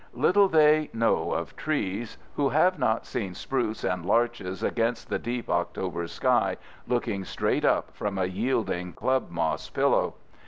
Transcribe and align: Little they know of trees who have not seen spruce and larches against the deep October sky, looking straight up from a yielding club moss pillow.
Little 0.15 0.47
they 0.49 0.89
know 0.93 1.31
of 1.31 1.55
trees 1.55 2.17
who 2.35 2.49
have 2.49 2.79
not 2.79 3.05
seen 3.05 3.35
spruce 3.35 3.83
and 3.83 4.03
larches 4.03 4.63
against 4.63 5.09
the 5.09 5.19
deep 5.19 5.47
October 5.47 6.07
sky, 6.07 6.57
looking 6.87 7.23
straight 7.23 7.65
up 7.65 7.95
from 7.95 8.17
a 8.17 8.25
yielding 8.25 8.93
club 8.93 9.29
moss 9.29 9.69
pillow. 9.69 10.15